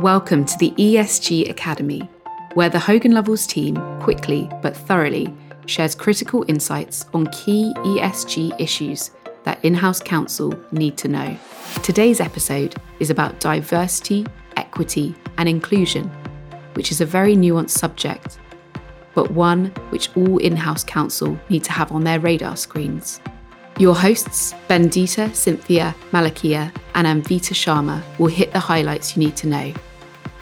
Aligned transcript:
Welcome 0.00 0.46
to 0.46 0.56
the 0.56 0.70
ESG 0.78 1.50
Academy, 1.50 2.08
where 2.54 2.70
the 2.70 2.78
Hogan 2.78 3.12
Lovells 3.12 3.46
team 3.46 3.76
quickly 4.00 4.48
but 4.62 4.74
thoroughly 4.74 5.28
shares 5.66 5.94
critical 5.94 6.42
insights 6.48 7.04
on 7.12 7.26
key 7.26 7.74
ESG 7.76 8.58
issues 8.58 9.10
that 9.44 9.62
in 9.62 9.74
house 9.74 10.00
counsel 10.00 10.58
need 10.72 10.96
to 10.96 11.08
know. 11.08 11.36
Today's 11.82 12.18
episode 12.18 12.76
is 12.98 13.10
about 13.10 13.40
diversity, 13.40 14.26
equity, 14.56 15.14
and 15.36 15.46
inclusion, 15.50 16.10
which 16.72 16.90
is 16.90 17.02
a 17.02 17.06
very 17.06 17.36
nuanced 17.36 17.76
subject, 17.76 18.38
but 19.14 19.30
one 19.32 19.66
which 19.90 20.16
all 20.16 20.38
in 20.38 20.56
house 20.56 20.82
counsel 20.82 21.38
need 21.50 21.64
to 21.64 21.72
have 21.72 21.92
on 21.92 22.04
their 22.04 22.20
radar 22.20 22.56
screens. 22.56 23.20
Your 23.78 23.94
hosts, 23.94 24.54
Bendita 24.66 25.34
Cynthia 25.34 25.94
Malakia 26.10 26.74
and 26.94 27.06
Anvita 27.06 27.52
Sharma, 27.52 28.02
will 28.18 28.28
hit 28.28 28.50
the 28.52 28.58
highlights 28.58 29.14
you 29.14 29.20
need 29.22 29.36
to 29.36 29.46
know. 29.46 29.74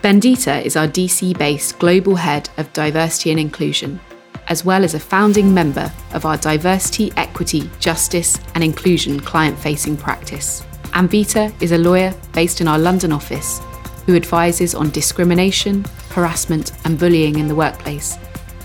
Bendita 0.01 0.63
is 0.63 0.77
our 0.77 0.87
DC 0.87 1.37
based 1.37 1.77
global 1.77 2.15
head 2.15 2.49
of 2.57 2.71
diversity 2.71 3.31
and 3.31 3.39
inclusion, 3.39 3.99
as 4.47 4.63
well 4.63 4.85
as 4.85 4.93
a 4.93 4.99
founding 4.99 5.53
member 5.53 5.91
of 6.13 6.25
our 6.25 6.37
diversity, 6.37 7.11
equity, 7.17 7.69
justice, 7.79 8.39
and 8.55 8.63
inclusion 8.63 9.19
client 9.19 9.59
facing 9.59 9.97
practice. 9.97 10.65
Anvita 10.93 11.53
is 11.61 11.73
a 11.73 11.77
lawyer 11.77 12.13
based 12.31 12.61
in 12.61 12.67
our 12.67 12.79
London 12.79 13.11
office 13.11 13.59
who 14.05 14.15
advises 14.15 14.73
on 14.73 14.89
discrimination, 14.91 15.83
harassment, 16.11 16.71
and 16.85 16.97
bullying 16.97 17.37
in 17.37 17.47
the 17.47 17.55
workplace 17.55 18.17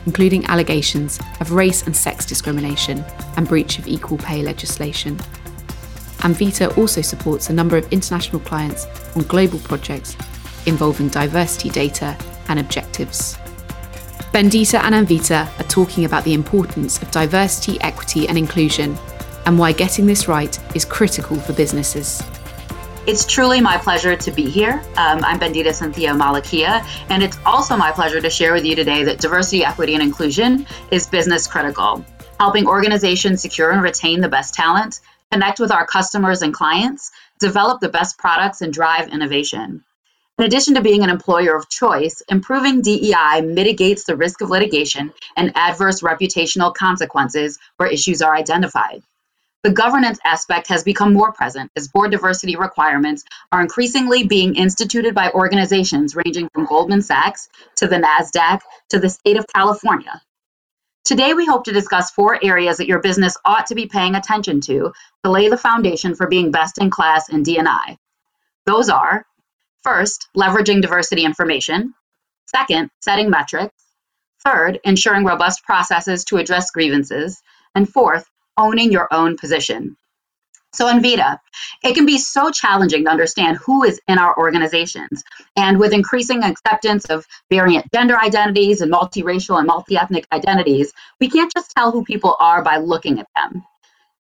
including 0.06 0.45
allegations 0.46 1.18
of 1.40 1.52
race 1.52 1.87
and 1.87 1.96
sex 1.96 2.26
discrimination 2.26 3.04
and 3.37 3.48
breach 3.48 3.78
of 3.78 3.88
equal 3.88 4.18
pay 4.18 4.42
legislation. 4.42 5.16
Anvita 6.18 6.76
also 6.78 7.01
supports 7.02 7.51
a 7.51 7.52
number 7.52 7.76
of 7.76 7.90
international 7.92 8.40
clients 8.40 8.87
on 9.16 9.23
global 9.24 9.59
projects 9.60 10.16
involving 10.66 11.09
diversity 11.09 11.70
data 11.70 12.16
and 12.48 12.59
objectives. 12.59 13.36
Bendita 14.32 14.80
and 14.82 14.95
Anvita 14.95 15.48
are 15.60 15.68
talking 15.68 16.04
about 16.04 16.24
the 16.24 16.34
importance 16.34 17.01
of 17.01 17.10
diversity, 17.10 17.80
equity, 17.80 18.29
and 18.29 18.37
inclusion, 18.37 18.96
and 19.46 19.59
why 19.59 19.73
getting 19.73 20.07
this 20.07 20.26
right 20.26 20.59
is 20.74 20.85
critical 20.85 21.37
for 21.38 21.52
businesses. 21.52 22.23
It's 23.07 23.26
truly 23.26 23.60
my 23.60 23.76
pleasure 23.76 24.16
to 24.16 24.30
be 24.30 24.48
here. 24.48 24.82
Um, 24.96 25.23
I'm 25.23 25.38
Bendita 25.38 25.74
Cynthia 25.74 26.15
Malakia, 26.15 26.85
and 27.10 27.23
it's 27.23 27.38
also 27.45 27.76
my 27.76 27.92
pleasure 27.92 28.20
to 28.20 28.30
share 28.30 28.54
with 28.54 28.65
you 28.65 28.74
today 28.74 29.04
that 29.04 29.20
diversity, 29.20 29.62
equity, 29.62 29.95
and 29.95 30.02
inclusion 30.02 30.66
is 30.90 31.07
business 31.07 31.46
critical, 31.46 32.04
helping 32.40 32.66
organizations 32.66 33.42
secure 33.42 33.70
and 33.70 33.82
retain 33.82 34.20
the 34.20 34.29
best 34.29 34.54
talent, 34.54 35.01
connect 35.30 35.60
with 35.60 35.70
our 35.70 35.87
customers 35.87 36.40
and 36.40 36.54
clients, 36.54 37.12
develop 37.38 37.80
the 37.80 37.90
best 37.90 38.18
products, 38.18 38.62
and 38.62 38.73
drive 38.73 39.09
innovation. 39.09 39.85
In 40.37 40.46
addition 40.46 40.74
to 40.74 40.80
being 40.80 41.04
an 41.04 41.10
employer 41.10 41.54
of 41.54 41.68
choice, 41.68 42.21
improving 42.29 42.82
DEI 42.82 43.43
mitigates 43.43 44.04
the 44.04 44.16
risk 44.16 44.41
of 44.41 44.51
litigation 44.51 45.13
and 45.37 45.57
adverse 45.57 46.01
reputational 46.01 46.74
consequences 46.74 47.57
where 47.76 47.88
issues 47.88 48.21
are 48.21 48.35
identified. 48.35 49.04
The 49.63 49.71
governance 49.71 50.18
aspect 50.24 50.66
has 50.68 50.82
become 50.82 51.13
more 51.13 51.32
present 51.32 51.71
as 51.76 51.87
board 51.87 52.10
diversity 52.10 52.57
requirements 52.57 53.23
are 53.52 53.63
increasingly 53.63 54.26
being 54.26 54.57
instituted 54.57 55.15
by 55.15 55.30
organizations 55.30 56.16
ranging 56.16 56.48
from 56.52 56.66
Goldman 56.66 57.02
Sachs 57.02 57.48
to 57.76 57.87
the 57.87 57.96
NASDAQ 57.96 58.60
to 58.88 58.98
the 58.98 59.10
state 59.10 59.38
of 59.38 59.46
California. 59.46 60.21
Today, 61.04 61.32
we 61.35 61.46
hope 61.46 61.65
to 61.65 61.73
discuss 61.73 62.10
four 62.10 62.41
areas 62.43 62.79
that 62.79 62.88
your 62.88 63.01
business 63.01 63.37
ought 63.45 63.66
to 63.69 63.76
be 63.76 63.87
paying 63.87 64.16
attention 64.16 64.60
to 64.62 64.93
to 65.22 65.31
lay 65.31 65.48
the 65.48 65.56
foundation 65.56 66.16
for 66.16 66.26
being 66.26 66.50
best 66.50 66.78
in 66.78 66.91
class 66.91 67.28
in 67.28 67.44
D&I. 67.44 67.97
Those 68.66 68.88
are 68.88 69.25
first, 69.84 70.28
leveraging 70.37 70.82
diversity 70.82 71.25
information, 71.25 71.94
second, 72.47 72.91
setting 73.00 73.31
metrics, 73.31 73.75
third, 74.44 74.81
ensuring 74.84 75.25
robust 75.25 75.62
processes 75.65 76.25
to 76.25 76.38
address 76.38 76.71
grievances, 76.71 77.41
and 77.75 77.88
fourth, 77.88 78.28
owning 78.56 78.91
your 78.91 79.08
own 79.12 79.36
position. 79.36 79.97
So, 80.75 80.86
Anvita, 80.86 81.38
it 81.84 81.94
can 81.94 82.04
be 82.04 82.19
so 82.19 82.50
challenging 82.50 83.04
to 83.04 83.10
understand 83.10 83.58
who 83.58 83.84
is 83.84 84.00
in 84.08 84.19
our 84.19 84.36
organizations. 84.36 85.22
And 85.56 85.78
with 85.78 85.92
increasing 85.92 86.42
acceptance 86.42 87.04
of 87.04 87.25
variant 87.48 87.87
gender 87.92 88.19
identities 88.19 88.81
and 88.81 88.92
multiracial 88.92 89.58
and 89.58 89.69
multi-ethnic 89.69 90.26
identities, 90.32 90.92
we 91.20 91.31
can't 91.31 91.53
just 91.54 91.70
tell 91.70 91.92
who 91.92 92.03
people 92.03 92.37
are 92.41 92.62
by 92.62 92.78
looking 92.78 93.20
at 93.20 93.28
them. 93.37 93.64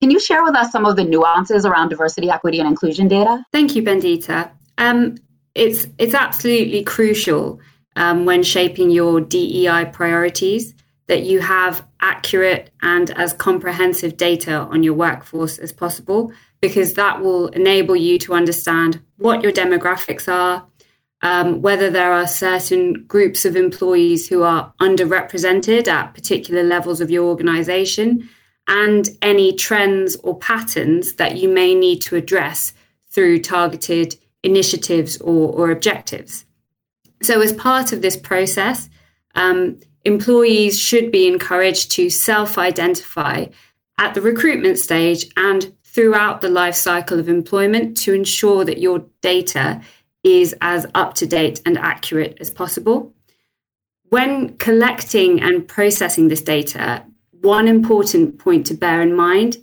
Can 0.00 0.10
you 0.10 0.18
share 0.18 0.42
with 0.42 0.56
us 0.56 0.72
some 0.72 0.86
of 0.86 0.96
the 0.96 1.04
nuances 1.04 1.64
around 1.64 1.90
diversity, 1.90 2.30
equity, 2.30 2.58
and 2.58 2.68
inclusion 2.68 3.06
data? 3.06 3.44
Thank 3.52 3.76
you, 3.76 3.84
Bendita. 3.84 4.50
Um, 4.76 5.16
it's 5.60 5.86
it's 5.98 6.14
absolutely 6.14 6.82
crucial 6.82 7.60
um, 7.94 8.24
when 8.24 8.42
shaping 8.42 8.90
your 8.90 9.20
DEI 9.20 9.84
priorities 9.92 10.74
that 11.06 11.24
you 11.24 11.40
have 11.40 11.86
accurate 12.00 12.70
and 12.80 13.10
as 13.10 13.34
comprehensive 13.34 14.16
data 14.16 14.54
on 14.54 14.82
your 14.82 14.94
workforce 14.94 15.58
as 15.58 15.70
possible, 15.70 16.32
because 16.62 16.94
that 16.94 17.20
will 17.20 17.48
enable 17.48 17.94
you 17.94 18.18
to 18.18 18.32
understand 18.32 19.02
what 19.18 19.42
your 19.42 19.52
demographics 19.52 20.32
are, 20.32 20.66
um, 21.20 21.60
whether 21.60 21.90
there 21.90 22.12
are 22.12 22.26
certain 22.26 23.04
groups 23.06 23.44
of 23.44 23.54
employees 23.54 24.28
who 24.28 24.42
are 24.42 24.72
underrepresented 24.80 25.88
at 25.88 26.14
particular 26.14 26.62
levels 26.62 27.02
of 27.02 27.10
your 27.10 27.24
organization, 27.24 28.26
and 28.66 29.10
any 29.20 29.52
trends 29.52 30.16
or 30.22 30.38
patterns 30.38 31.16
that 31.16 31.36
you 31.36 31.50
may 31.50 31.74
need 31.74 32.00
to 32.00 32.16
address 32.16 32.72
through 33.10 33.40
targeted 33.40 34.16
initiatives 34.42 35.20
or, 35.20 35.52
or 35.52 35.70
objectives. 35.70 36.44
So, 37.22 37.40
as 37.40 37.52
part 37.52 37.92
of 37.92 38.02
this 38.02 38.16
process, 38.16 38.88
um, 39.34 39.78
employees 40.04 40.78
should 40.78 41.12
be 41.12 41.26
encouraged 41.26 41.90
to 41.92 42.10
self 42.10 42.58
identify 42.58 43.46
at 43.98 44.14
the 44.14 44.22
recruitment 44.22 44.78
stage 44.78 45.26
and 45.36 45.72
throughout 45.84 46.40
the 46.40 46.48
life 46.48 46.74
cycle 46.74 47.18
of 47.18 47.28
employment 47.28 47.96
to 47.98 48.14
ensure 48.14 48.64
that 48.64 48.78
your 48.78 49.04
data 49.20 49.80
is 50.22 50.54
as 50.60 50.86
up 50.94 51.14
to 51.14 51.26
date 51.26 51.60
and 51.66 51.76
accurate 51.78 52.36
as 52.40 52.50
possible. 52.50 53.12
When 54.08 54.56
collecting 54.56 55.40
and 55.40 55.66
processing 55.66 56.28
this 56.28 56.42
data, 56.42 57.04
one 57.40 57.68
important 57.68 58.38
point 58.38 58.66
to 58.66 58.74
bear 58.74 59.00
in 59.02 59.14
mind 59.14 59.56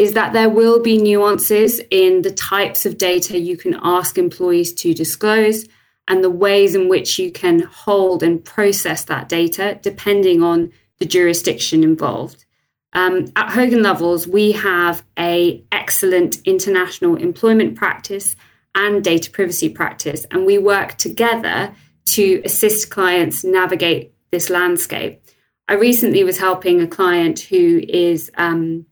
is 0.00 0.14
that 0.14 0.32
there 0.32 0.48
will 0.48 0.80
be 0.80 0.96
nuances 0.96 1.78
in 1.90 2.22
the 2.22 2.30
types 2.30 2.86
of 2.86 2.96
data 2.96 3.38
you 3.38 3.54
can 3.54 3.78
ask 3.82 4.16
employees 4.16 4.72
to 4.72 4.94
disclose 4.94 5.66
and 6.08 6.24
the 6.24 6.30
ways 6.30 6.74
in 6.74 6.88
which 6.88 7.18
you 7.18 7.30
can 7.30 7.60
hold 7.60 8.22
and 8.22 8.42
process 8.42 9.04
that 9.04 9.28
data 9.28 9.78
depending 9.82 10.42
on 10.42 10.72
the 11.00 11.04
jurisdiction 11.04 11.84
involved. 11.84 12.46
Um, 12.94 13.26
at 13.36 13.50
Hogan 13.50 13.82
Lovells, 13.82 14.26
we 14.26 14.52
have 14.52 15.04
a 15.18 15.62
excellent 15.70 16.40
international 16.46 17.16
employment 17.16 17.76
practice 17.76 18.36
and 18.74 19.04
data 19.04 19.30
privacy 19.30 19.68
practice, 19.68 20.24
and 20.30 20.46
we 20.46 20.56
work 20.56 20.96
together 20.96 21.74
to 22.06 22.40
assist 22.46 22.88
clients 22.88 23.44
navigate 23.44 24.14
this 24.32 24.48
landscape. 24.48 25.20
I 25.68 25.74
recently 25.74 26.24
was 26.24 26.38
helping 26.38 26.80
a 26.80 26.86
client 26.86 27.40
who 27.40 27.82
is 27.86 28.30
um, 28.38 28.86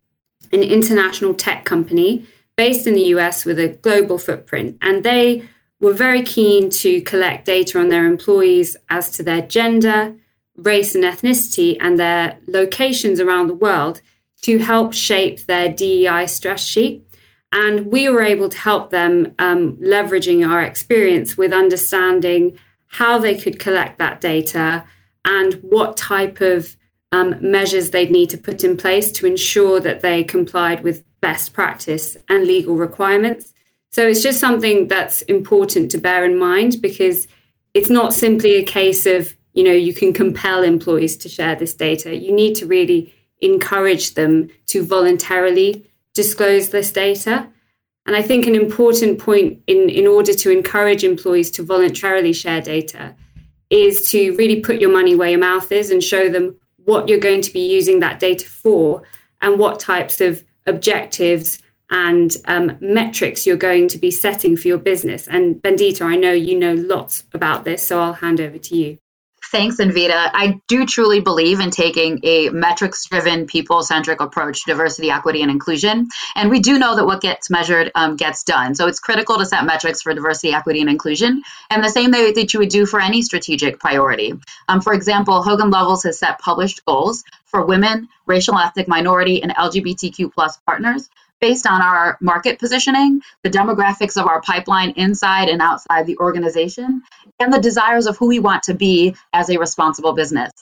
an 0.53 0.62
international 0.62 1.34
tech 1.34 1.65
company 1.65 2.26
based 2.56 2.87
in 2.87 2.94
the 2.94 3.06
US 3.15 3.44
with 3.44 3.59
a 3.59 3.69
global 3.69 4.19
footprint, 4.19 4.78
and 4.82 5.04
they 5.04 5.49
were 5.81 5.93
very 5.93 6.22
keen 6.22 6.71
to 6.71 7.00
collect 7.03 7.44
data 7.44 7.78
on 7.78 7.88
their 7.88 8.06
employees 8.06 8.77
as 8.91 9.10
to 9.12 9.22
their 9.22 9.43
gender, 9.43 10.15
race, 10.56 10.94
and 10.94 11.04
ethnicity, 11.04 11.77
and 11.81 11.98
their 11.98 12.38
locations 12.48 13.21
around 13.21 13.47
the 13.47 13.54
world 13.54 14.00
to 14.43 14.59
help 14.59 14.93
shape 14.93 15.47
their 15.47 15.69
DEI 15.69 16.27
strategy. 16.27 17.04
And 17.53 17.87
we 17.87 18.09
were 18.09 18.22
able 18.22 18.48
to 18.48 18.59
help 18.59 18.91
them 18.91 19.34
um, 19.38 19.77
leveraging 19.77 20.48
our 20.48 20.62
experience 20.62 21.37
with 21.37 21.53
understanding 21.53 22.59
how 22.88 23.19
they 23.19 23.36
could 23.36 23.59
collect 23.59 23.98
that 23.98 24.21
data 24.21 24.84
and 25.24 25.54
what 25.54 25.97
type 25.97 26.41
of 26.41 26.77
um, 27.13 27.37
measures 27.41 27.91
they'd 27.91 28.10
need 28.10 28.31
to 28.31 28.39
put 28.39 28.65
in 28.65 28.77
place 28.77 29.10
to 29.13 29.27
ensure 29.27 29.81
that 29.81 30.01
they 30.01 30.22
complied 30.22 30.83
with 30.83 31.05
best 31.21 31.53
practice 31.53 32.16
and 32.28 32.45
legal 32.45 32.77
requirements. 32.77 33.55
So 33.91 34.07
it's 34.07 34.22
just 34.22 34.41
something 34.41 34.89
that's 34.89 35.22
important 35.22 35.91
to 35.93 35.99
bear 35.99 36.25
in 36.25 36.39
mind 36.39 36.83
because 36.83 37.27
it's 37.75 37.91
not 37.91 38.13
simply 38.13 38.57
a 38.57 38.65
case 38.65 39.07
of, 39.07 39.34
you 39.55 39.65
know, 39.65 39.72
you 39.72 39.95
can 39.95 40.13
compel 40.13 40.63
employees 40.63 41.16
to 41.19 41.28
share 41.28 41.57
this 41.57 41.75
data. 41.75 42.15
You 42.15 42.33
need 42.33 42.55
to 42.57 42.66
really 42.66 43.15
encourage 43.41 44.15
them 44.15 44.49
to 44.66 44.84
voluntarily 44.84 45.87
disclose 46.13 46.71
this 46.71 46.93
data. 46.93 47.49
And 48.04 48.16
I 48.16 48.22
think 48.22 48.47
an 48.47 48.54
important 48.54 49.19
point 49.19 49.63
in, 49.66 49.89
in 49.89 50.07
order 50.07 50.34
to 50.34 50.51
encourage 50.51 51.04
employees 51.04 51.51
to 51.53 51.63
voluntarily 51.63 52.33
share 52.33 52.61
data 52.61 53.15
is 53.71 54.11
to 54.11 54.34
really 54.37 54.61
put 54.61 54.81
your 54.81 54.93
money 54.93 55.15
where 55.15 55.31
your 55.31 55.39
mouth 55.39 55.71
is 55.71 55.91
and 55.91 56.03
show 56.03 56.28
them 56.28 56.57
what 56.89 57.07
you're 57.07 57.19
going 57.19 57.43
to 57.43 57.53
be 57.53 57.71
using 57.71 58.01
that 58.01 58.19
data 58.19 58.47
for 58.49 59.03
and 59.43 59.59
what 59.59 59.79
types 59.79 60.23
of 60.23 60.43
objectives 60.67 61.59
and 61.91 62.37
um, 62.47 62.79
metrics 62.81 63.47
you're 63.47 63.59
going 63.59 63.89
to 63.89 63.99
be 63.99 64.11
setting 64.11 64.57
for 64.57 64.69
your 64.69 64.79
business. 64.79 65.29
And 65.29 65.57
Bendita, 65.57 66.01
I 66.01 66.17
know 66.17 66.33
you 66.33 66.59
know 66.59 66.73
lots 66.73 67.25
about 67.35 67.65
this, 67.65 67.87
so 67.87 68.01
I'll 68.01 68.15
hand 68.15 68.41
over 68.41 68.57
to 68.57 68.75
you. 68.75 68.99
Thanks, 69.50 69.77
Anvita. 69.77 70.30
I 70.34 70.60
do 70.66 70.84
truly 70.84 71.21
believe 71.21 71.60
in 71.60 71.71
taking 71.71 72.21
a 72.22 72.50
metrics 72.50 73.06
driven, 73.06 73.47
people 73.47 73.83
centric 73.83 74.21
approach 74.21 74.65
to 74.65 74.72
diversity, 74.72 75.10
equity, 75.10 75.41
and 75.41 75.50
inclusion. 75.50 76.09
And 76.36 76.50
we 76.50 76.60
do 76.60 76.78
know 76.78 76.97
that 76.97 77.06
what 77.06 77.22
gets 77.22 77.48
measured 77.48 77.91
um, 77.95 78.16
gets 78.16 78.45
done. 78.45 78.74
So 78.74 78.86
it's 78.89 79.00
critical 79.00 79.39
to 79.39 79.47
set 79.47 79.65
metrics 79.65 80.03
for 80.03 80.12
diversity, 80.12 80.53
equity, 80.53 80.83
and 80.83 80.91
inclusion, 80.91 81.42
and 81.71 81.83
the 81.83 81.89
same 81.89 82.10
way 82.10 82.30
that 82.30 82.53
you 82.53 82.60
would 82.60 82.68
do 82.68 82.84
for 82.84 83.00
any 83.00 83.22
strategic 83.22 83.80
priority. 83.80 84.34
Um, 84.68 84.83
for 84.83 84.92
example, 84.92 85.42
Hogan 85.42 85.71
Lovells 85.71 86.03
has 86.04 86.18
set 86.18 86.39
published 86.41 86.84
goals 86.84 87.24
for 87.47 87.65
women, 87.65 88.09
racial 88.27 88.59
ethnic 88.59 88.86
minority, 88.86 89.42
and 89.42 89.54
LGBTQ 89.54 90.30
plus 90.30 90.59
partners 90.66 91.09
based 91.41 91.67
on 91.67 91.83
our 91.83 92.19
market 92.21 92.59
positioning, 92.59 93.21
the 93.43 93.51
demographics 93.51 94.21
of 94.21 94.27
our 94.27 94.41
pipeline 94.43 94.91
inside 94.93 95.49
and 95.49 95.63
outside 95.63 96.07
the 96.07 96.19
organization, 96.19 97.03
and 97.39 97.53
the 97.53 97.61
desires 97.61 98.07
of 98.07 98.17
who 98.17 98.29
we 98.29 98.39
want 98.39 98.63
to 98.65 98.75
be 98.75 99.15
as 99.33 99.49
a 99.51 99.59
responsible 99.59 100.13
business. 100.13 100.53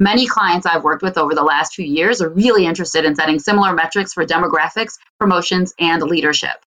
Many 0.00 0.26
clients 0.26 0.66
I've 0.66 0.82
worked 0.82 1.02
with 1.02 1.16
over 1.18 1.34
the 1.34 1.42
last 1.42 1.74
few 1.74 1.84
years 1.84 2.20
are 2.20 2.28
really 2.28 2.66
interested 2.66 3.04
in 3.04 3.14
setting 3.14 3.38
similar 3.38 3.72
metrics 3.72 4.12
for 4.12 4.26
demographics, 4.26 4.98
promotions, 5.20 5.72
and 5.78 6.02
leadership. 6.02 6.64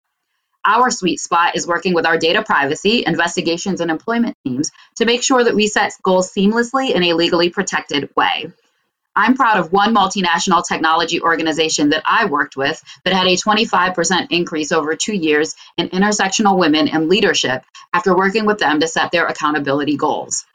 Our 0.65 0.91
sweet 0.91 1.19
spot 1.19 1.55
is 1.55 1.67
working 1.67 1.93
with 1.93 2.05
our 2.05 2.17
data 2.17 2.41
privacy, 2.43 3.03
investigations, 3.05 3.81
and 3.81 3.91
employment 3.91 4.37
teams 4.45 4.71
to 4.95 5.05
make 5.05 5.23
sure 5.23 5.43
that 5.43 5.55
we 5.55 5.67
set 5.67 5.93
goals 6.03 6.31
seamlessly 6.33 6.91
in 6.91 7.03
a 7.03 7.13
legally 7.13 7.49
protected 7.49 8.09
way. 8.15 8.51
I'm 9.15 9.35
proud 9.35 9.57
of 9.57 9.71
one 9.71 9.93
multinational 9.93 10.65
technology 10.67 11.21
organization 11.21 11.89
that 11.89 12.03
I 12.05 12.25
worked 12.25 12.57
with 12.57 12.81
that 13.05 13.13
had 13.13 13.27
a 13.27 13.35
25% 13.35 14.27
increase 14.31 14.71
over 14.71 14.95
two 14.95 15.15
years 15.15 15.55
in 15.77 15.89
intersectional 15.89 16.57
women 16.57 16.87
in 16.87 17.09
leadership 17.09 17.63
after 17.93 18.15
working 18.15 18.45
with 18.45 18.57
them 18.57 18.79
to 18.79 18.87
set 18.87 19.11
their 19.11 19.27
accountability 19.27 19.97
goals. 19.97 20.45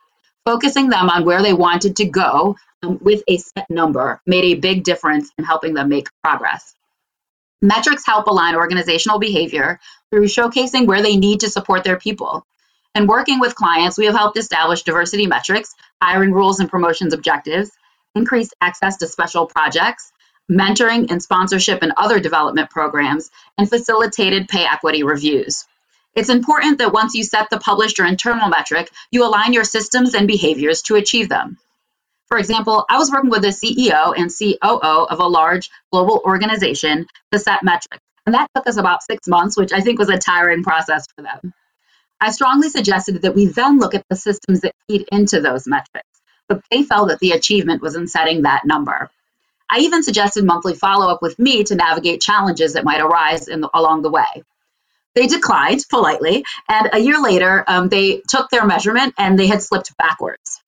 Focusing 0.45 0.89
them 0.89 1.09
on 1.09 1.25
where 1.25 1.43
they 1.43 1.53
wanted 1.53 1.97
to 1.97 2.05
go 2.07 2.57
um, 2.83 2.99
with 3.03 3.23
a 3.29 3.37
set 3.39 3.69
number 3.71 4.21
made 4.27 4.45
a 4.45 4.61
big 4.61 4.83
difference 4.83 5.31
in 5.39 5.45
helping 5.45 5.75
them 5.75 5.89
make 5.89 6.09
progress. 6.23 6.75
Metrics 7.61 8.07
help 8.07 8.27
align 8.27 8.55
organizational 8.55 9.19
behavior 9.19 9.79
through 10.11 10.27
showcasing 10.27 10.87
where 10.87 11.03
they 11.03 11.17
need 11.17 11.41
to 11.41 11.51
support 11.51 11.85
their 11.85 11.99
people. 11.99 12.47
And 12.95 13.09
working 13.09 13.41
with 13.41 13.55
clients, 13.55 13.99
we 13.99 14.07
have 14.07 14.15
helped 14.15 14.39
establish 14.39 14.83
diversity 14.83 15.27
metrics, 15.27 15.75
hiring 16.03 16.33
rules 16.33 16.61
and 16.61 16.71
promotions 16.71 17.13
objectives, 17.13 17.71
increased 18.19 18.55
access 18.61 18.97
to 18.99 19.07
special 19.07 19.47
projects, 19.47 20.13
mentoring 20.51 21.11
and 21.11 21.23
sponsorship 21.23 21.83
and 21.83 21.93
other 21.97 22.19
development 22.21 22.71
programs, 22.71 23.31
and 23.57 23.69
facilitated 23.69 24.49
pay 24.49 24.65
equity 24.65 25.03
reviews. 25.03 25.65
It's 26.15 26.31
important 26.31 26.79
that 26.79 26.93
once 26.93 27.15
you 27.15 27.23
set 27.23 27.49
the 27.49 27.61
published 27.61 28.01
or 28.01 28.07
internal 28.07 28.49
metric, 28.49 28.91
you 29.13 29.25
align 29.25 29.53
your 29.53 29.65
systems 29.65 30.15
and 30.15 30.27
behaviors 30.27 30.83
to 30.83 30.97
achieve 30.97 31.29
them. 31.29 31.59
For 32.27 32.39
example, 32.39 32.85
I 32.91 32.99
was 32.99 33.11
working 33.11 33.31
with 33.31 33.43
the 33.43 33.49
CEO 33.49 34.13
and 34.17 34.31
COO 34.37 35.07
of 35.13 35.21
a 35.21 35.27
large 35.27 35.71
global 35.93 36.21
organization 36.25 37.07
to 37.33 37.39
set 37.39 37.63
metrics, 37.63 38.05
and 38.27 38.35
that 38.35 38.49
took 38.55 38.67
us 38.67 38.77
about 38.77 39.03
six 39.03 39.29
months, 39.29 39.57
which 39.57 39.73
I 39.73 39.81
think 39.81 39.99
was 39.99 40.11
a 40.11 40.19
tiring 40.19 40.63
process 40.63 41.07
for 41.15 41.23
them. 41.23 41.55
I 42.21 42.33
strongly 42.33 42.69
suggested 42.69 43.23
that 43.23 43.37
we 43.37 43.47
then 43.47 43.79
look 43.79 43.95
at 43.95 44.05
the 44.11 44.17
systems 44.17 44.63
that 44.63 44.75
feed 44.89 45.07
into 45.13 45.41
those 45.41 45.69
metrics 45.69 46.08
but 46.49 46.63
they 46.71 46.83
felt 46.83 47.09
that 47.09 47.21
the 47.21 47.33
achievement 47.33 47.83
was 47.83 47.97
in 47.97 48.07
setting 48.09 48.43
that 48.43 48.65
number. 48.65 49.11
I 49.71 49.81
even 49.81 50.03
suggested 50.03 50.45
monthly 50.45 50.75
follow 50.75 51.13
up 51.13 51.21
with 51.21 51.39
me 51.39 51.63
to 51.65 51.75
navigate 51.75 52.23
challenges 52.23 52.73
that 52.73 52.85
might 52.85 53.01
arise 53.03 53.47
the, 53.47 53.69
along 53.75 54.03
the 54.03 54.11
way. 54.11 54.43
They 55.15 55.27
declined 55.27 55.85
politely, 55.91 56.45
and 56.69 56.91
a 56.93 56.99
year 56.99 57.21
later, 57.21 57.65
um, 57.67 57.89
they 57.89 58.23
took 58.29 58.51
their 58.51 58.65
measurement 58.65 59.15
and 59.19 59.39
they 59.39 59.47
had 59.47 59.63
slipped 59.63 59.97
backwards. 59.97 60.63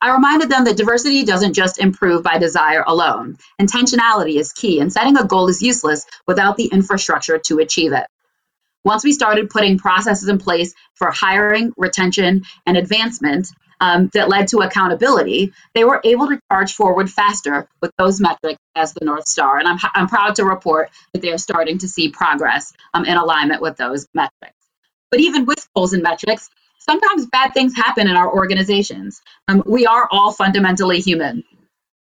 I 0.00 0.12
reminded 0.12 0.50
them 0.50 0.64
that 0.64 0.76
diversity 0.76 1.24
doesn't 1.24 1.54
just 1.54 1.78
improve 1.78 2.22
by 2.22 2.38
desire 2.38 2.84
alone. 2.86 3.38
Intentionality 3.60 4.36
is 4.38 4.52
key, 4.52 4.80
and 4.80 4.92
setting 4.92 5.16
a 5.16 5.24
goal 5.24 5.48
is 5.48 5.62
useless 5.62 6.06
without 6.26 6.56
the 6.56 6.66
infrastructure 6.66 7.38
to 7.38 7.58
achieve 7.58 7.92
it. 7.92 8.06
Once 8.84 9.02
we 9.02 9.12
started 9.12 9.50
putting 9.50 9.78
processes 9.78 10.28
in 10.28 10.38
place 10.38 10.74
for 10.94 11.10
hiring, 11.10 11.72
retention, 11.76 12.44
and 12.66 12.76
advancement, 12.76 13.48
um, 13.80 14.10
that 14.14 14.28
led 14.28 14.48
to 14.48 14.58
accountability, 14.58 15.52
they 15.74 15.84
were 15.84 16.00
able 16.04 16.28
to 16.28 16.40
charge 16.50 16.74
forward 16.74 17.10
faster 17.10 17.68
with 17.80 17.90
those 17.98 18.20
metrics 18.20 18.60
as 18.74 18.92
the 18.92 19.04
North 19.04 19.26
Star. 19.28 19.58
And 19.58 19.68
I'm, 19.68 19.78
I'm 19.94 20.08
proud 20.08 20.36
to 20.36 20.44
report 20.44 20.90
that 21.12 21.22
they 21.22 21.32
are 21.32 21.38
starting 21.38 21.78
to 21.78 21.88
see 21.88 22.10
progress 22.10 22.72
um, 22.94 23.04
in 23.04 23.16
alignment 23.16 23.62
with 23.62 23.76
those 23.76 24.06
metrics. 24.14 24.54
But 25.10 25.20
even 25.20 25.46
with 25.46 25.68
goals 25.74 25.92
and 25.92 26.02
metrics, 26.02 26.48
sometimes 26.78 27.26
bad 27.26 27.52
things 27.54 27.74
happen 27.74 28.08
in 28.08 28.16
our 28.16 28.32
organizations. 28.32 29.20
Um, 29.48 29.62
we 29.66 29.86
are 29.86 30.08
all 30.10 30.32
fundamentally 30.32 31.00
human. 31.00 31.44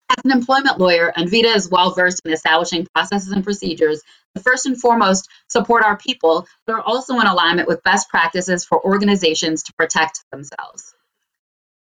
As 0.09 0.25
an 0.25 0.31
employment 0.31 0.79
lawyer, 0.79 1.11
Anvita 1.17 1.55
is 1.55 1.69
well 1.69 1.91
versed 1.91 2.21
in 2.23 2.33
establishing 2.33 2.85
processes 2.93 3.31
and 3.31 3.43
procedures 3.43 4.01
that 4.35 4.43
first 4.43 4.65
and 4.65 4.79
foremost 4.79 5.27
support 5.47 5.83
our 5.83 5.97
people, 5.97 6.47
but 6.67 6.73
are 6.73 6.81
also 6.81 7.19
in 7.19 7.27
alignment 7.27 7.67
with 7.67 7.83
best 7.83 8.09
practices 8.09 8.63
for 8.63 8.83
organizations 8.85 9.63
to 9.63 9.73
protect 9.73 10.23
themselves. 10.31 10.92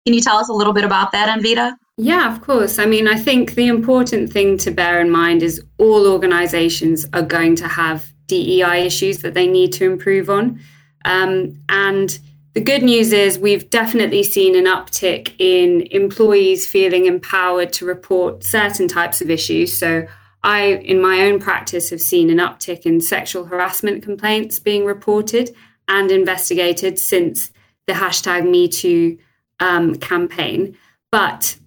Can 0.05 0.13
you 0.13 0.21
tell 0.21 0.37
us 0.37 0.49
a 0.49 0.53
little 0.53 0.73
bit 0.73 0.83
about 0.83 1.11
that, 1.13 1.35
Anvita? 1.35 1.75
Yeah, 1.97 2.31
of 2.31 2.41
course. 2.41 2.77
I 2.77 2.85
mean, 2.85 3.07
I 3.07 3.15
think 3.15 3.55
the 3.55 3.67
important 3.67 4.31
thing 4.31 4.57
to 4.59 4.71
bear 4.71 5.01
in 5.01 5.09
mind 5.09 5.41
is 5.41 5.63
all 5.79 6.07
organizations 6.07 7.07
are 7.13 7.23
going 7.23 7.55
to 7.57 7.67
have 7.67 8.13
DEI 8.27 8.85
issues 8.85 9.19
that 9.19 9.33
they 9.33 9.47
need 9.47 9.71
to 9.73 9.85
improve 9.85 10.29
on. 10.29 10.59
Um, 11.05 11.59
and 11.69 12.19
the 12.53 12.61
good 12.61 12.83
news 12.83 13.13
is 13.13 13.39
we've 13.39 13.69
definitely 13.69 14.23
seen 14.23 14.55
an 14.55 14.65
uptick 14.65 15.33
in 15.39 15.87
employees 15.91 16.67
feeling 16.67 17.05
empowered 17.05 17.73
to 17.73 17.85
report 17.85 18.43
certain 18.43 18.87
types 18.87 19.21
of 19.21 19.29
issues. 19.29 19.77
So, 19.77 20.07
I, 20.43 20.75
in 20.75 21.01
my 21.01 21.21
own 21.21 21.39
practice, 21.39 21.89
have 21.89 22.01
seen 22.01 22.29
an 22.29 22.37
uptick 22.37 22.85
in 22.85 23.01
sexual 23.01 23.45
harassment 23.45 24.03
complaints 24.03 24.59
being 24.59 24.85
reported 24.85 25.55
and 25.87 26.11
investigated 26.11 26.99
since 26.99 27.51
the 27.87 27.93
hashtag 27.93 28.43
MeToo 28.43 29.17
um, 29.59 29.95
campaign. 29.95 30.77
But 31.11 31.57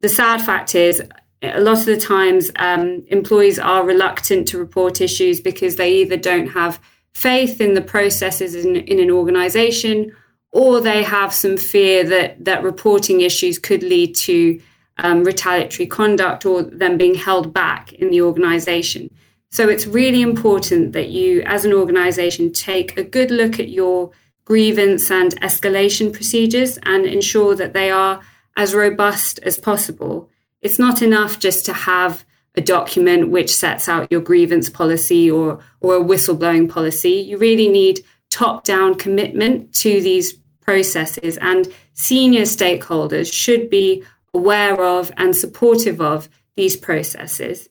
the 0.00 0.08
sad 0.08 0.42
fact 0.42 0.74
is, 0.74 1.02
a 1.42 1.60
lot 1.60 1.78
of 1.78 1.86
the 1.86 1.96
times, 1.96 2.50
um, 2.56 3.04
employees 3.08 3.58
are 3.58 3.84
reluctant 3.84 4.46
to 4.48 4.58
report 4.58 5.00
issues 5.00 5.40
because 5.40 5.76
they 5.76 5.94
either 6.02 6.16
don't 6.16 6.48
have 6.48 6.80
faith 7.14 7.60
in 7.60 7.74
the 7.74 7.80
processes 7.82 8.54
in, 8.54 8.76
in 8.76 9.00
an 9.00 9.10
organization 9.10 10.14
or 10.52 10.80
they 10.80 11.02
have 11.02 11.32
some 11.32 11.56
fear 11.56 12.04
that, 12.04 12.44
that 12.44 12.62
reporting 12.62 13.20
issues 13.20 13.58
could 13.58 13.82
lead 13.82 14.14
to 14.14 14.60
um, 14.98 15.24
retaliatory 15.24 15.86
conduct 15.86 16.44
or 16.44 16.62
them 16.62 16.98
being 16.98 17.14
held 17.14 17.52
back 17.52 17.92
in 17.94 18.10
the 18.10 18.20
organization. 18.20 19.10
So 19.50 19.68
it's 19.68 19.86
really 19.86 20.22
important 20.22 20.92
that 20.92 21.08
you, 21.08 21.42
as 21.42 21.64
an 21.64 21.72
organization, 21.72 22.52
take 22.52 22.96
a 22.96 23.02
good 23.02 23.30
look 23.30 23.58
at 23.58 23.68
your 23.68 24.10
grievance 24.50 25.12
and 25.12 25.40
escalation 25.42 26.12
procedures 26.12 26.76
and 26.82 27.06
ensure 27.06 27.54
that 27.54 27.72
they 27.72 27.88
are 27.88 28.20
as 28.56 28.74
robust 28.74 29.38
as 29.44 29.56
possible. 29.56 30.28
It's 30.60 30.76
not 30.76 31.02
enough 31.02 31.38
just 31.38 31.64
to 31.66 31.72
have 31.72 32.24
a 32.56 32.60
document 32.60 33.30
which 33.30 33.54
sets 33.54 33.88
out 33.88 34.10
your 34.10 34.20
grievance 34.20 34.68
policy 34.68 35.30
or, 35.30 35.60
or 35.80 35.94
a 35.94 36.02
whistleblowing 36.02 36.68
policy. 36.68 37.12
You 37.28 37.38
really 37.38 37.68
need 37.68 38.04
top 38.28 38.64
down 38.64 38.96
commitment 38.96 39.72
to 39.84 40.00
these 40.00 40.32
processes, 40.60 41.36
and 41.36 41.72
senior 41.94 42.42
stakeholders 42.42 43.32
should 43.32 43.70
be 43.70 44.02
aware 44.34 44.82
of 44.82 45.12
and 45.16 45.36
supportive 45.36 46.00
of 46.00 46.28
these 46.56 46.76
processes. 46.76 47.68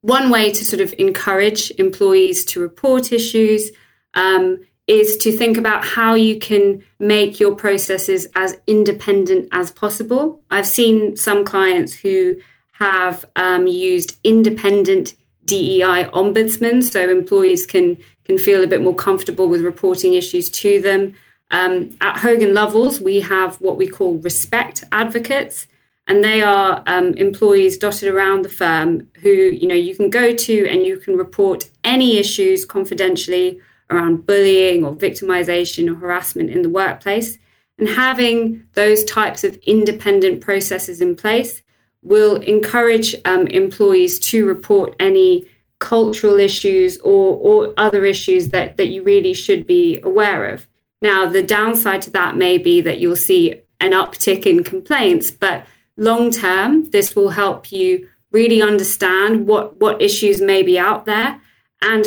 One 0.00 0.30
way 0.30 0.50
to 0.50 0.64
sort 0.64 0.80
of 0.80 0.92
encourage 0.98 1.70
employees 1.78 2.44
to 2.46 2.60
report 2.60 3.12
issues 3.12 3.70
um, 4.14 4.58
is 4.86 5.16
to 5.18 5.32
think 5.32 5.56
about 5.56 5.84
how 5.84 6.14
you 6.14 6.38
can 6.38 6.82
make 6.98 7.40
your 7.40 7.54
processes 7.54 8.28
as 8.36 8.56
independent 8.66 9.48
as 9.52 9.70
possible. 9.72 10.40
I've 10.50 10.66
seen 10.66 11.16
some 11.16 11.44
clients 11.44 11.92
who 11.92 12.36
have 12.72 13.24
um, 13.36 13.66
used 13.66 14.16
independent 14.22 15.14
DEI 15.44 16.04
ombudsmen, 16.12 16.82
so 16.82 17.08
employees 17.08 17.66
can 17.66 17.96
can 18.24 18.38
feel 18.38 18.64
a 18.64 18.66
bit 18.66 18.82
more 18.82 18.94
comfortable 18.94 19.48
with 19.48 19.62
reporting 19.62 20.14
issues 20.14 20.50
to 20.50 20.80
them. 20.80 21.14
Um, 21.52 21.96
at 22.00 22.18
Hogan 22.18 22.52
Lovells, 22.52 23.00
we 23.00 23.20
have 23.20 23.60
what 23.60 23.76
we 23.76 23.86
call 23.86 24.16
respect 24.16 24.82
advocates, 24.90 25.68
and 26.08 26.24
they 26.24 26.42
are 26.42 26.82
um, 26.86 27.14
employees 27.14 27.78
dotted 27.78 28.12
around 28.12 28.42
the 28.42 28.48
firm 28.48 29.08
who 29.22 29.30
you 29.30 29.68
know 29.68 29.74
you 29.74 29.94
can 29.96 30.10
go 30.10 30.34
to 30.34 30.68
and 30.68 30.84
you 30.84 30.98
can 30.98 31.16
report 31.16 31.70
any 31.84 32.18
issues 32.18 32.64
confidentially 32.64 33.60
around 33.90 34.26
bullying 34.26 34.84
or 34.84 34.94
victimization 34.94 35.90
or 35.90 35.94
harassment 35.94 36.50
in 36.50 36.62
the 36.62 36.68
workplace. 36.68 37.38
And 37.78 37.88
having 37.88 38.64
those 38.72 39.04
types 39.04 39.44
of 39.44 39.56
independent 39.66 40.40
processes 40.40 41.00
in 41.00 41.14
place 41.14 41.62
will 42.02 42.36
encourage 42.36 43.14
um, 43.24 43.46
employees 43.48 44.18
to 44.30 44.46
report 44.46 44.94
any 44.98 45.46
cultural 45.78 46.38
issues 46.38 46.98
or, 46.98 47.36
or 47.36 47.74
other 47.76 48.04
issues 48.04 48.48
that, 48.48 48.76
that 48.76 48.88
you 48.88 49.02
really 49.02 49.34
should 49.34 49.66
be 49.66 50.00
aware 50.02 50.48
of. 50.48 50.66
Now, 51.02 51.26
the 51.26 51.42
downside 51.42 52.02
to 52.02 52.10
that 52.10 52.36
may 52.36 52.56
be 52.56 52.80
that 52.80 52.98
you'll 52.98 53.16
see 53.16 53.60
an 53.80 53.90
uptick 53.90 54.46
in 54.46 54.64
complaints, 54.64 55.30
but 55.30 55.66
long 55.98 56.30
term, 56.30 56.88
this 56.90 57.14
will 57.14 57.30
help 57.30 57.70
you 57.70 58.08
really 58.32 58.62
understand 58.62 59.46
what, 59.46 59.78
what 59.80 60.00
issues 60.00 60.40
may 60.40 60.62
be 60.62 60.78
out 60.78 61.04
there 61.04 61.40
and 61.82 62.06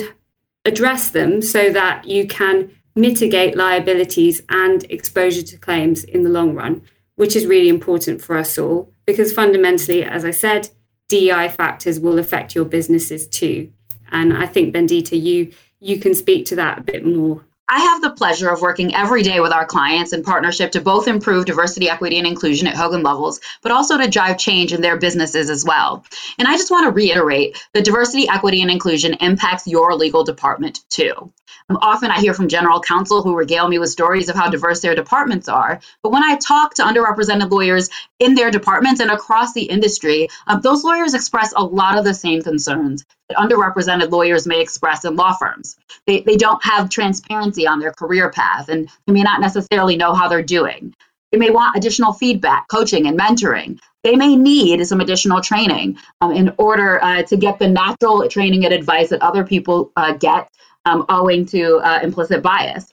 address 0.65 1.09
them 1.09 1.41
so 1.41 1.71
that 1.71 2.05
you 2.05 2.27
can 2.27 2.71
mitigate 2.95 3.55
liabilities 3.55 4.41
and 4.49 4.83
exposure 4.89 5.41
to 5.41 5.57
claims 5.57 6.03
in 6.03 6.23
the 6.23 6.29
long 6.29 6.53
run, 6.53 6.81
which 7.15 7.35
is 7.35 7.45
really 7.45 7.69
important 7.69 8.21
for 8.21 8.37
us 8.37 8.57
all 8.57 8.91
because 9.05 9.33
fundamentally, 9.33 10.03
as 10.03 10.25
I 10.25 10.31
said, 10.31 10.69
DEI 11.07 11.49
factors 11.49 11.99
will 11.99 12.19
affect 12.19 12.53
your 12.53 12.65
businesses 12.65 13.27
too. 13.27 13.71
And 14.11 14.33
I 14.33 14.45
think 14.45 14.73
Bendita, 14.73 15.19
you 15.19 15.51
you 15.79 15.99
can 15.99 16.13
speak 16.13 16.45
to 16.47 16.55
that 16.57 16.79
a 16.79 16.81
bit 16.81 17.05
more. 17.05 17.45
I 17.71 17.81
have 17.81 18.01
the 18.01 18.09
pleasure 18.09 18.49
of 18.49 18.61
working 18.61 18.95
every 18.95 19.21
day 19.21 19.39
with 19.41 19.51
our 19.51 19.65
clients 19.65 20.11
in 20.11 20.23
partnership 20.23 20.71
to 20.71 20.81
both 20.81 21.07
improve 21.07 21.45
diversity, 21.45 21.87
equity, 21.87 22.17
and 22.17 22.25
inclusion 22.25 22.67
at 22.67 22.75
Hogan 22.75 23.03
Lovells, 23.03 23.39
but 23.61 23.71
also 23.71 23.95
to 23.95 24.07
drive 24.07 24.39
change 24.39 24.73
in 24.73 24.81
their 24.81 24.97
businesses 24.97 25.51
as 25.51 25.63
well. 25.63 26.03
And 26.39 26.47
I 26.47 26.57
just 26.57 26.71
want 26.71 26.87
to 26.87 26.91
reiterate 26.91 27.63
that 27.75 27.85
diversity, 27.85 28.27
equity, 28.27 28.63
and 28.63 28.71
inclusion 28.71 29.13
impacts 29.21 29.67
your 29.67 29.93
legal 29.93 30.23
department 30.23 30.79
too. 30.89 31.31
Um, 31.69 31.77
often 31.83 32.09
I 32.09 32.19
hear 32.19 32.33
from 32.33 32.47
general 32.47 32.81
counsel 32.81 33.21
who 33.21 33.35
regale 33.35 33.67
me 33.67 33.77
with 33.77 33.91
stories 33.91 34.29
of 34.29 34.35
how 34.35 34.49
diverse 34.49 34.81
their 34.81 34.95
departments 34.95 35.47
are. 35.47 35.79
But 36.01 36.11
when 36.11 36.23
I 36.23 36.37
talk 36.37 36.73
to 36.75 36.81
underrepresented 36.81 37.51
lawyers 37.51 37.91
in 38.17 38.33
their 38.33 38.49
departments 38.49 38.99
and 38.99 39.11
across 39.11 39.53
the 39.53 39.65
industry, 39.65 40.27
um, 40.47 40.61
those 40.61 40.83
lawyers 40.83 41.13
express 41.13 41.53
a 41.55 41.63
lot 41.63 41.99
of 41.99 42.03
the 42.03 42.15
same 42.15 42.41
concerns 42.41 43.05
underrepresented 43.35 44.11
lawyers 44.11 44.47
may 44.47 44.61
express 44.61 45.05
in 45.05 45.15
law 45.15 45.33
firms. 45.33 45.77
They, 46.07 46.21
they 46.21 46.35
don't 46.35 46.63
have 46.63 46.89
transparency 46.89 47.67
on 47.67 47.79
their 47.79 47.91
career 47.91 48.31
path 48.31 48.69
and 48.69 48.89
they 49.05 49.13
may 49.13 49.23
not 49.23 49.41
necessarily 49.41 49.95
know 49.95 50.13
how 50.13 50.27
they're 50.27 50.41
doing. 50.41 50.93
They 51.31 51.37
may 51.37 51.51
want 51.51 51.75
additional 51.75 52.13
feedback, 52.13 52.67
coaching, 52.69 53.05
and 53.07 53.19
mentoring. 53.19 53.79
They 54.03 54.15
may 54.15 54.35
need 54.35 54.83
some 54.87 55.01
additional 55.01 55.41
training 55.41 55.97
um, 56.21 56.31
in 56.31 56.53
order 56.57 57.03
uh, 57.03 57.23
to 57.23 57.37
get 57.37 57.59
the 57.59 57.67
natural 57.67 58.27
training 58.29 58.65
and 58.65 58.73
advice 58.73 59.09
that 59.09 59.21
other 59.21 59.43
people 59.43 59.91
uh, 59.95 60.13
get 60.13 60.49
um, 60.85 61.05
owing 61.09 61.45
to 61.47 61.77
uh, 61.77 61.99
implicit 62.01 62.41
bias. 62.41 62.91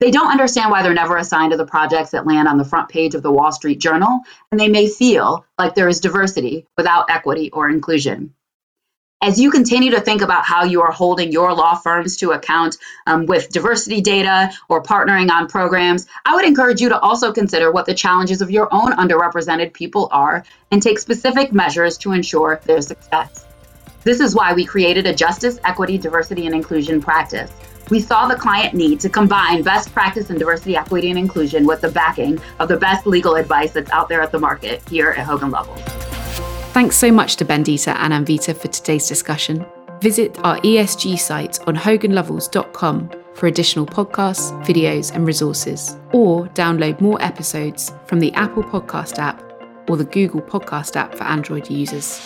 They 0.00 0.10
don't 0.10 0.30
understand 0.30 0.70
why 0.70 0.82
they're 0.82 0.92
never 0.92 1.16
assigned 1.16 1.52
to 1.52 1.56
the 1.56 1.66
projects 1.66 2.10
that 2.10 2.26
land 2.26 2.46
on 2.46 2.58
the 2.58 2.64
front 2.64 2.88
page 2.88 3.14
of 3.14 3.22
the 3.22 3.32
Wall 3.32 3.52
Street 3.52 3.80
Journal, 3.80 4.20
and 4.52 4.60
they 4.60 4.68
may 4.68 4.88
feel 4.88 5.46
like 5.58 5.74
there 5.74 5.88
is 5.88 6.00
diversity 6.00 6.66
without 6.76 7.10
equity 7.10 7.50
or 7.52 7.70
inclusion. 7.70 8.34
As 9.24 9.40
you 9.40 9.50
continue 9.50 9.90
to 9.92 10.02
think 10.02 10.20
about 10.20 10.44
how 10.44 10.64
you 10.64 10.82
are 10.82 10.92
holding 10.92 11.32
your 11.32 11.54
law 11.54 11.76
firms 11.76 12.18
to 12.18 12.32
account 12.32 12.76
um, 13.06 13.24
with 13.24 13.48
diversity 13.48 14.02
data 14.02 14.52
or 14.68 14.82
partnering 14.82 15.30
on 15.30 15.48
programs, 15.48 16.06
I 16.26 16.34
would 16.34 16.44
encourage 16.44 16.82
you 16.82 16.90
to 16.90 16.98
also 16.98 17.32
consider 17.32 17.72
what 17.72 17.86
the 17.86 17.94
challenges 17.94 18.42
of 18.42 18.50
your 18.50 18.68
own 18.70 18.92
underrepresented 18.92 19.72
people 19.72 20.10
are 20.12 20.44
and 20.70 20.82
take 20.82 20.98
specific 20.98 21.54
measures 21.54 21.96
to 21.98 22.12
ensure 22.12 22.60
their 22.66 22.82
success. 22.82 23.46
This 24.02 24.20
is 24.20 24.34
why 24.34 24.52
we 24.52 24.66
created 24.66 25.06
a 25.06 25.14
justice, 25.14 25.58
equity, 25.64 25.96
diversity, 25.96 26.44
and 26.44 26.54
inclusion 26.54 27.00
practice. 27.00 27.50
We 27.88 28.00
saw 28.00 28.28
the 28.28 28.36
client 28.36 28.74
need 28.74 29.00
to 29.00 29.08
combine 29.08 29.62
best 29.62 29.90
practice 29.94 30.28
in 30.28 30.36
diversity, 30.36 30.76
equity, 30.76 31.08
and 31.08 31.18
inclusion 31.18 31.64
with 31.64 31.80
the 31.80 31.90
backing 31.90 32.38
of 32.60 32.68
the 32.68 32.76
best 32.76 33.06
legal 33.06 33.36
advice 33.36 33.72
that's 33.72 33.90
out 33.90 34.10
there 34.10 34.20
at 34.20 34.32
the 34.32 34.38
market 34.38 34.86
here 34.90 35.12
at 35.12 35.24
Hogan 35.24 35.50
Lovells. 35.50 36.03
Thanks 36.74 36.96
so 36.96 37.12
much 37.12 37.36
to 37.36 37.44
Bendita 37.44 37.94
and 38.00 38.12
Anvita 38.12 38.52
for 38.52 38.66
today's 38.66 39.06
discussion. 39.06 39.64
Visit 40.00 40.36
our 40.42 40.58
ESG 40.62 41.16
site 41.20 41.60
on 41.68 41.76
hoganlovells.com 41.76 43.10
for 43.34 43.46
additional 43.46 43.86
podcasts, 43.86 44.50
videos, 44.64 45.14
and 45.14 45.24
resources, 45.24 45.96
or 46.12 46.48
download 46.48 47.00
more 47.00 47.22
episodes 47.22 47.92
from 48.06 48.18
the 48.18 48.32
Apple 48.32 48.64
Podcast 48.64 49.18
app 49.18 49.40
or 49.88 49.96
the 49.96 50.04
Google 50.04 50.42
Podcast 50.42 50.96
app 50.96 51.14
for 51.14 51.22
Android 51.22 51.70
users. 51.70 52.18